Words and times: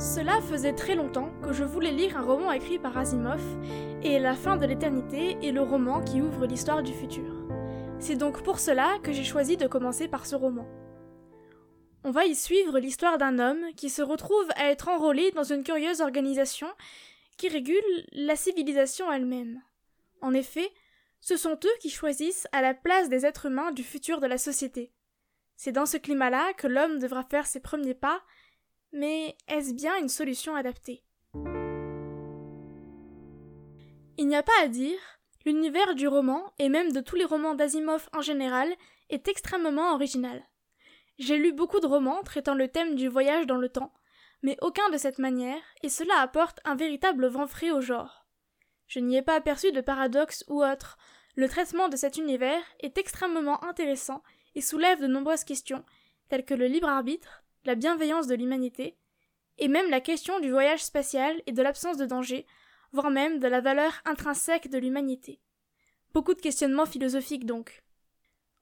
Cela 0.00 0.40
faisait 0.40 0.72
très 0.72 0.94
longtemps 0.94 1.28
que 1.42 1.52
je 1.52 1.62
voulais 1.62 1.90
lire 1.90 2.16
un 2.16 2.22
roman 2.22 2.52
écrit 2.52 2.78
par 2.78 2.96
Asimov, 2.96 3.42
et 4.02 4.18
La 4.18 4.34
fin 4.34 4.56
de 4.56 4.64
l'éternité 4.64 5.36
est 5.42 5.52
le 5.52 5.60
roman 5.60 6.02
qui 6.02 6.22
ouvre 6.22 6.46
l'histoire 6.46 6.82
du 6.82 6.94
futur. 6.94 7.34
C'est 7.98 8.16
donc 8.16 8.42
pour 8.42 8.60
cela 8.60 8.98
que 9.02 9.12
j'ai 9.12 9.24
choisi 9.24 9.58
de 9.58 9.66
commencer 9.66 10.08
par 10.08 10.24
ce 10.24 10.36
roman. 10.36 10.66
On 12.02 12.12
va 12.12 12.24
y 12.24 12.34
suivre 12.34 12.78
l'histoire 12.78 13.18
d'un 13.18 13.38
homme 13.38 13.62
qui 13.76 13.90
se 13.90 14.00
retrouve 14.00 14.48
à 14.56 14.70
être 14.70 14.88
enrôlé 14.88 15.32
dans 15.32 15.44
une 15.44 15.64
curieuse 15.64 16.00
organisation 16.00 16.68
qui 17.36 17.50
régule 17.50 17.76
la 18.12 18.36
civilisation 18.36 19.12
elle-même. 19.12 19.60
En 20.22 20.32
effet, 20.32 20.70
ce 21.20 21.36
sont 21.36 21.58
eux 21.62 21.78
qui 21.78 21.90
choisissent 21.90 22.48
à 22.52 22.62
la 22.62 22.72
place 22.72 23.10
des 23.10 23.26
êtres 23.26 23.46
humains 23.46 23.70
du 23.70 23.84
futur 23.84 24.20
de 24.20 24.26
la 24.26 24.38
société. 24.38 24.94
C'est 25.56 25.72
dans 25.72 25.84
ce 25.84 25.98
climat-là 25.98 26.54
que 26.54 26.68
l'homme 26.68 27.00
devra 27.00 27.22
faire 27.22 27.46
ses 27.46 27.60
premiers 27.60 27.92
pas, 27.92 28.22
mais 28.92 29.36
est-ce 29.48 29.74
bien 29.74 29.96
une 29.98 30.08
solution 30.08 30.54
adaptée? 30.54 31.02
Il 34.16 34.26
n'y 34.26 34.36
a 34.36 34.42
pas 34.42 34.52
à 34.62 34.68
dire, 34.68 34.98
l'univers 35.46 35.94
du 35.94 36.08
roman, 36.08 36.52
et 36.58 36.68
même 36.68 36.92
de 36.92 37.00
tous 37.00 37.16
les 37.16 37.24
romans 37.24 37.54
d'Asimov 37.54 38.08
en 38.12 38.20
général, 38.20 38.68
est 39.08 39.28
extrêmement 39.28 39.94
original. 39.94 40.44
J'ai 41.18 41.36
lu 41.36 41.52
beaucoup 41.52 41.80
de 41.80 41.86
romans 41.86 42.22
traitant 42.22 42.54
le 42.54 42.68
thème 42.68 42.94
du 42.94 43.08
voyage 43.08 43.46
dans 43.46 43.56
le 43.56 43.68
temps, 43.68 43.92
mais 44.42 44.56
aucun 44.62 44.88
de 44.90 44.96
cette 44.96 45.18
manière, 45.18 45.62
et 45.82 45.88
cela 45.88 46.18
apporte 46.20 46.60
un 46.64 46.74
véritable 46.74 47.26
vent 47.26 47.46
frais 47.46 47.70
au 47.70 47.80
genre. 47.80 48.26
Je 48.86 48.98
n'y 48.98 49.16
ai 49.16 49.22
pas 49.22 49.36
aperçu 49.36 49.70
de 49.70 49.80
paradoxe 49.80 50.44
ou 50.48 50.64
autre. 50.64 50.98
Le 51.36 51.48
traitement 51.48 51.88
de 51.88 51.96
cet 51.96 52.16
univers 52.16 52.62
est 52.80 52.98
extrêmement 52.98 53.62
intéressant 53.64 54.22
et 54.54 54.60
soulève 54.60 55.00
de 55.00 55.06
nombreuses 55.06 55.44
questions, 55.44 55.84
telles 56.28 56.44
que 56.44 56.54
le 56.54 56.66
libre 56.66 56.88
arbitre, 56.88 57.44
la 57.64 57.74
bienveillance 57.74 58.26
de 58.26 58.34
l'humanité, 58.34 58.96
et 59.58 59.68
même 59.68 59.90
la 59.90 60.00
question 60.00 60.40
du 60.40 60.50
voyage 60.50 60.82
spatial 60.82 61.40
et 61.46 61.52
de 61.52 61.62
l'absence 61.62 61.96
de 61.96 62.06
danger, 62.06 62.46
voire 62.92 63.10
même 63.10 63.38
de 63.38 63.46
la 63.46 63.60
valeur 63.60 63.92
intrinsèque 64.04 64.70
de 64.70 64.78
l'humanité. 64.78 65.40
Beaucoup 66.12 66.34
de 66.34 66.40
questionnements 66.40 66.86
philosophiques 66.86 67.46
donc. 67.46 67.84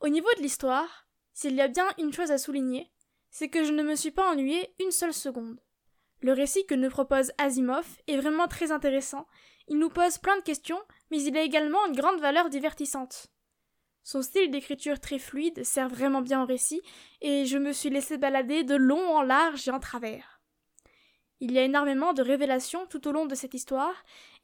Au 0.00 0.08
niveau 0.08 0.28
de 0.36 0.42
l'histoire, 0.42 1.06
s'il 1.32 1.54
y 1.54 1.60
a 1.60 1.68
bien 1.68 1.86
une 1.98 2.12
chose 2.12 2.30
à 2.30 2.38
souligner, 2.38 2.90
c'est 3.30 3.48
que 3.48 3.64
je 3.64 3.72
ne 3.72 3.82
me 3.82 3.94
suis 3.94 4.10
pas 4.10 4.30
ennuyé 4.30 4.74
une 4.80 4.90
seule 4.90 5.14
seconde. 5.14 5.60
Le 6.20 6.32
récit 6.32 6.66
que 6.66 6.74
nous 6.74 6.90
propose 6.90 7.32
Asimov 7.38 7.86
est 8.08 8.16
vraiment 8.16 8.48
très 8.48 8.72
intéressant, 8.72 9.26
il 9.68 9.78
nous 9.78 9.90
pose 9.90 10.18
plein 10.18 10.36
de 10.36 10.42
questions, 10.42 10.80
mais 11.10 11.22
il 11.22 11.36
a 11.36 11.42
également 11.42 11.86
une 11.86 11.96
grande 11.96 12.20
valeur 12.20 12.48
divertissante. 12.48 13.28
Son 14.02 14.22
style 14.22 14.50
d'écriture 14.50 15.00
très 15.00 15.18
fluide 15.18 15.64
sert 15.64 15.88
vraiment 15.88 16.22
bien 16.22 16.42
au 16.42 16.46
récit, 16.46 16.80
et 17.20 17.44
je 17.46 17.58
me 17.58 17.72
suis 17.72 17.90
laissé 17.90 18.16
balader 18.16 18.64
de 18.64 18.74
long 18.74 19.16
en 19.16 19.22
large 19.22 19.68
et 19.68 19.70
en 19.70 19.80
travers. 19.80 20.38
Il 21.40 21.52
y 21.52 21.58
a 21.58 21.62
énormément 21.62 22.14
de 22.14 22.22
révélations 22.22 22.86
tout 22.86 23.06
au 23.06 23.12
long 23.12 23.26
de 23.26 23.34
cette 23.34 23.54
histoire, 23.54 23.94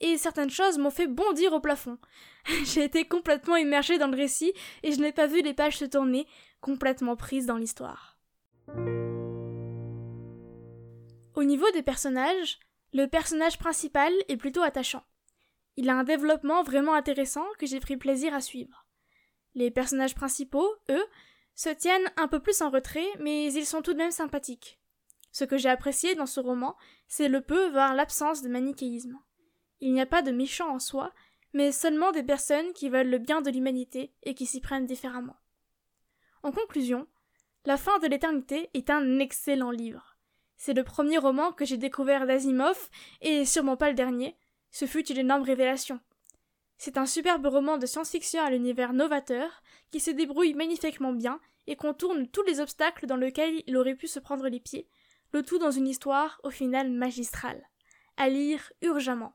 et 0.00 0.16
certaines 0.16 0.50
choses 0.50 0.78
m'ont 0.78 0.90
fait 0.90 1.08
bondir 1.08 1.52
au 1.52 1.60
plafond. 1.60 1.98
J'ai 2.64 2.84
été 2.84 3.04
complètement 3.04 3.56
immergée 3.56 3.98
dans 3.98 4.06
le 4.06 4.16
récit, 4.16 4.52
et 4.82 4.92
je 4.92 5.00
n'ai 5.00 5.12
pas 5.12 5.26
vu 5.26 5.42
les 5.42 5.54
pages 5.54 5.78
se 5.78 5.84
tourner, 5.84 6.26
complètement 6.60 7.16
prise 7.16 7.46
dans 7.46 7.56
l'histoire. 7.56 8.16
Au 11.34 11.42
niveau 11.42 11.68
des 11.72 11.82
personnages, 11.82 12.60
le 12.92 13.06
personnage 13.06 13.58
principal 13.58 14.12
est 14.28 14.36
plutôt 14.36 14.62
attachant. 14.62 15.02
Il 15.76 15.90
a 15.90 15.96
un 15.96 16.04
développement 16.04 16.62
vraiment 16.62 16.94
intéressant 16.94 17.44
que 17.58 17.66
j'ai 17.66 17.80
pris 17.80 17.96
plaisir 17.96 18.32
à 18.32 18.40
suivre. 18.40 18.83
Les 19.54 19.70
personnages 19.70 20.14
principaux, 20.14 20.68
eux, 20.90 21.04
se 21.54 21.68
tiennent 21.68 22.10
un 22.16 22.28
peu 22.28 22.40
plus 22.40 22.60
en 22.62 22.70
retrait, 22.70 23.06
mais 23.20 23.52
ils 23.52 23.66
sont 23.66 23.82
tout 23.82 23.92
de 23.92 23.98
même 23.98 24.10
sympathiques. 24.10 24.80
Ce 25.30 25.44
que 25.44 25.56
j'ai 25.56 25.68
apprécié 25.68 26.14
dans 26.14 26.26
ce 26.26 26.40
roman, 26.40 26.76
c'est 27.08 27.28
le 27.28 27.40
peu, 27.40 27.68
voire 27.70 27.94
l'absence 27.94 28.42
de 28.42 28.48
manichéisme. 28.48 29.18
Il 29.80 29.92
n'y 29.92 30.00
a 30.00 30.06
pas 30.06 30.22
de 30.22 30.30
méchants 30.30 30.74
en 30.74 30.78
soi, 30.78 31.12
mais 31.52 31.72
seulement 31.72 32.12
des 32.12 32.22
personnes 32.22 32.72
qui 32.72 32.88
veulent 32.88 33.10
le 33.10 33.18
bien 33.18 33.42
de 33.42 33.50
l'humanité 33.50 34.12
et 34.22 34.34
qui 34.34 34.46
s'y 34.46 34.60
prennent 34.60 34.86
différemment. 34.86 35.36
En 36.42 36.52
conclusion, 36.52 37.06
La 37.66 37.78
fin 37.78 37.98
de 37.98 38.06
l'éternité 38.06 38.68
est 38.74 38.90
un 38.90 39.18
excellent 39.18 39.70
livre. 39.70 40.18
C'est 40.58 40.74
le 40.74 40.84
premier 40.84 41.16
roman 41.16 41.50
que 41.50 41.64
j'ai 41.64 41.78
découvert 41.78 42.26
d'Asimov, 42.26 42.90
et 43.22 43.46
sûrement 43.46 43.78
pas 43.78 43.88
le 43.88 43.94
dernier. 43.94 44.36
Ce 44.70 44.84
fut 44.84 45.10
une 45.10 45.18
énorme 45.18 45.42
révélation. 45.42 45.98
C'est 46.78 46.98
un 46.98 47.06
superbe 47.06 47.46
roman 47.46 47.78
de 47.78 47.86
science-fiction 47.86 48.42
à 48.42 48.50
l'univers 48.50 48.92
novateur, 48.92 49.62
qui 49.90 50.00
se 50.00 50.10
débrouille 50.10 50.54
magnifiquement 50.54 51.12
bien 51.12 51.40
et 51.66 51.76
contourne 51.76 52.28
tous 52.28 52.42
les 52.42 52.60
obstacles 52.60 53.06
dans 53.06 53.16
lesquels 53.16 53.62
il 53.66 53.76
aurait 53.76 53.94
pu 53.94 54.06
se 54.06 54.18
prendre 54.18 54.48
les 54.48 54.60
pieds, 54.60 54.88
le 55.32 55.42
tout 55.42 55.58
dans 55.58 55.70
une 55.70 55.88
histoire 55.88 56.40
au 56.44 56.50
final 56.50 56.90
magistrale. 56.90 57.62
À 58.16 58.28
lire 58.28 58.72
urgemment. 58.82 59.34